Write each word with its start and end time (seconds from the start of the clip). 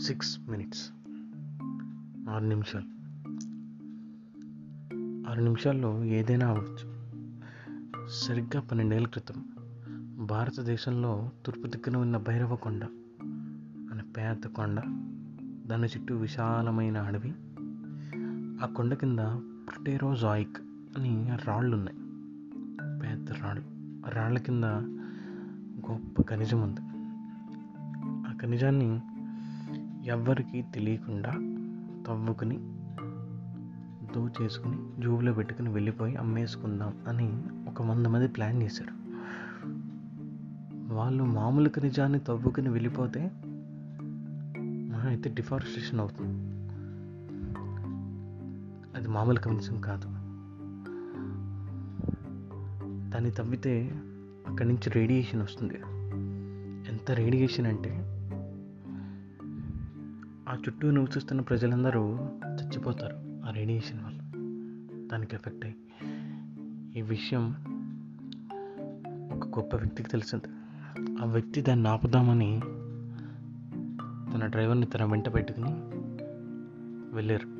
Six 0.00 0.40
minutes. 0.48 0.90
ఆరు 2.30 2.44
నిమిషాలు. 2.44 2.84
ఆరు 5.30 5.40
నిమిషాల్లో 5.40 6.04
ఏదైనా 6.04 6.46
అవ్వచ్చు. 6.48 6.96
సరిగ్గా 8.08 8.60
పన్నెండేళ్ళ 8.60 9.06
క్రితం 9.06 9.44
భారతదేశంలో 10.26 11.30
తూర్పు 11.46 11.66
దిక్కున 11.66 11.96
ఉన్న 11.96 12.16
భైరవకొండ 12.16 12.84
అనే 13.92 14.02
పేద 14.16 14.48
కొండ 14.48 14.82
దాని 15.66 15.86
చుట్టూ 15.86 16.16
విశాలమైన 16.16 16.98
అడవి 16.98 17.34
ఆ 18.64 18.66
కొండ 18.66 18.94
కింద 18.94 19.18
ప్రోటేరోజాయిక్ 19.68 20.56
అని 20.98 21.28
రాళ్ళు 21.44 21.76
ఉన్నాయి 21.76 21.98
పెద్ద 23.00 23.32
రాళ్ళు. 23.32 23.64
రాళ్ళ 24.10 24.38
కింద 24.38 24.64
గొప్ప 25.90 26.22
ఖనిజం 26.22 26.62
ఉంది. 26.62 26.80
ఆ 28.28 28.36
ఖనిజాన్ని 28.42 29.00
ఎవ్వరికీ 30.06 30.62
తెలియకుండా 30.62 31.30
తవ్వుకుని 32.06 32.56
దోచేసుకుని 34.14 35.02
జూబులో 35.02 35.32
పెట్టుకుని 35.32 35.68
వెళ్ళిపోయి 35.68 36.16
అమ్మేసుకుందాం 36.16 36.94
అని 37.08 37.42
ఒక 37.68 37.82
వంద 37.82 38.06
మంది 38.06 38.28
ప్లాన్ 38.28 38.62
చేశారు. 38.62 39.06
వాళ్ళు 40.94 41.24
మామూలు 41.24 41.68
ఖనిజాన్ని 41.68 42.18
తవ్వుకుని 42.18 42.68
వెళ్ళిపోతే 42.68 43.30
మహా 44.92 45.08
అయితే 45.08 45.30
డిఫారెస్టేషన్ 45.30 46.00
అవుతుంది 46.00 46.34
అది 48.98 49.08
మామూలు 49.08 49.38
ఖనిజం 49.38 49.80
కాదు. 49.80 50.08
దాన్ని 53.10 53.30
తవ్వితే 53.30 53.90
అక్కడి 54.46 54.68
నుంచి 54.68 54.90
రేడియేషన్ 54.90 55.42
వస్తుంది. 55.42 55.74
ఎంత 56.90 57.10
రేడియేషన్ 57.10 57.66
అంటే 57.66 58.15
చుట్టూ 60.56 60.90
నివసిస్తున్న 60.90 61.40
ప్రజలందరూ 61.40 62.18
చచ్చిపోతారు. 62.48 63.42
ఆ 63.48 63.50
రేడియేషన్ 63.50 64.00
వల్ల 64.04 64.18
దానికి 65.12 65.36
ఎఫెక్ట్ 65.36 65.64
అయ్యి. 65.64 65.80
ఈ 66.98 67.02
విషయం 67.02 67.50
ఒక 69.32 69.58
గొప్ప 69.58 69.76
వ్యక్తికి 69.76 70.08
తెలిసింది. 70.08 70.44
ఆ 71.22 71.24
వ్యక్తి 71.24 71.62
దాన్ని 71.62 71.88
ఆపుదామని 71.88 72.60
తన 74.34 74.46
డ్రైవర్ని 74.46 74.86
తన 74.86 75.04
వెంట 75.04 75.34
పెట్టుకుని 75.34 75.66
వెళ్ళారు. 77.16 77.56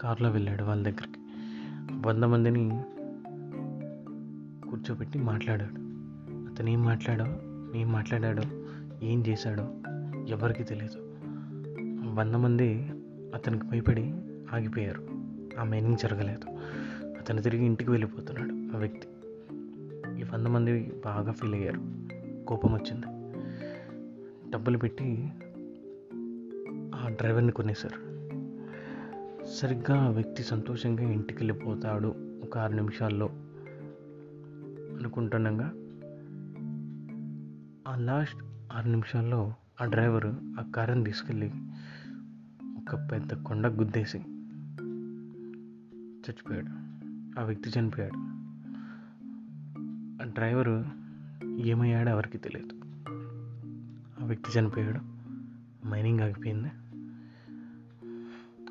కారులో 0.00 0.30
వెళ్ళాడు 0.30 0.62
వాళ్ళ 0.64 0.82
దగ్గరికి. 0.82 1.20
వంద 2.08 2.24
మందిని 2.24 2.70
కూర్చోబెట్టి 4.70 5.18
మాట్లాడాడు. 5.18 5.80
అతను 6.52 6.70
ఏం 6.70 6.82
మాట్లాడో 6.82 7.26
ఏం 7.78 7.92
మాట్లాడాడో 7.92 8.42
ఏం 9.02 9.26
చేశాడో 9.26 9.74
ఎవరికి 10.28 10.64
తెలియదు. 10.64 11.15
వంద 12.16 12.34
మంది 12.34 12.88
అతనికి 13.34 13.66
భయపడి 13.66 14.02
ఆగిపోయారు. 14.52 15.08
ఆ 15.60 15.64
మైనింగ్ 15.64 15.96
జరగలేదు. 15.96 16.50
అతను 17.18 17.42
తిరిగి 17.42 17.64
ఇంటికి 17.64 17.90
వెళ్ళిపోతున్నాడు 17.90 18.76
ఆ 18.76 18.80
వ్యక్తి. 18.80 19.08
ఈ 20.20 20.22
వంద 20.22 20.46
మంది 20.46 20.92
బాగా 21.04 21.32
ఫీల్ 21.32 21.54
అయ్యారు. 21.54 21.80
కోపం 22.44 22.74
వచ్చింది. 22.74 23.06
డబ్బులు 24.50 24.78
పెట్టి 24.78 25.28
ఆ 26.94 27.08
డ్రైవర్ని 27.08 27.52
కొనేశారు. 27.52 28.06
సరిగ్గా 29.46 29.96
ఆ 29.98 30.08
వ్యక్తి 30.08 30.42
సంతోషంగా 30.42 31.02
ఇంటికి 31.02 31.44
వెళ్ళిపోతాడు 31.44 32.14
ఒక 32.42 32.58
ఆరు 32.58 32.72
నిమిషాల్లో 32.72 33.26
అనుకుంటుండగా 34.98 35.72
ఆ 37.88 37.96
లాస్ట్ 37.96 38.36
ఆరు 38.72 38.88
నిమిషాల్లో 38.88 39.54
ఆ 39.80 39.84
డ్రైవరు 39.84 40.34
ఆ 40.60 40.70
కారుని 40.76 41.04
తీసుకెళ్ళి 41.04 41.52
ఒక 42.92 43.12
పెద్ద 43.12 43.34
కొండ 43.34 43.66
గుద్దేసి 43.66 44.18
చచ్చిపోయాడు. 46.02 46.66
ఆ 47.40 47.44
వ్యక్తి 47.44 47.70
చనిపోయాడు. 47.80 48.18
ఆ 50.22 50.30
డ్రైవరు 50.30 50.84
ఏమయ్యాడో 51.44 52.10
ఎవరికి 52.10 52.38
తెలియదు. 52.38 52.74
ఆ 54.22 54.26
వ్యక్తి 54.26 54.58
చనిపోయాడు. 54.58 55.00
మైనింగ్ 55.88 56.20
ఆగిపోయింది. 56.20 56.68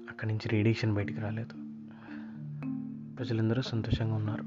అక్కడి 0.10 0.28
నుంచి 0.28 0.50
రేడియేషన్ 0.50 0.94
బయటికి 0.94 1.20
రాలేదు. 1.20 1.54
ప్రజలందరూ 3.16 3.62
సంతోషంగా 3.62 4.16
ఉన్నారు. 4.16 4.44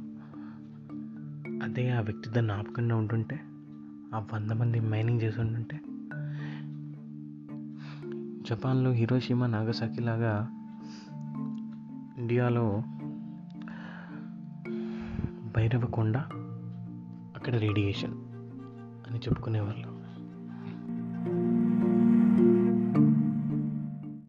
అదే 1.65 1.91
ఆ 1.91 2.00
వ్యక్తి 2.00 2.31
దాన్ని 2.31 2.53
ఆపకుండా 2.53 2.97
ఉంటుంటే 2.97 3.41
ఆ 4.15 4.27
వంద 4.35 4.50
మంది 4.50 4.81
మైనింగ్ 4.81 5.21
చేసి 5.21 5.41
ఉంటుంటే 5.41 5.81
జపాన్లో 8.49 8.91
హిరోషిమా 8.91 9.47
నాగసాకి 9.47 10.01
లాగా 10.01 10.49
ఇండియాలో 12.19 12.83
భైరవకొండ 15.57 16.17
అక్కడ 17.37 17.57
రేడియేషన్ 17.57 18.15
అని 19.09 19.19
చెప్పుకునేవాళ్ళు. 19.19 19.99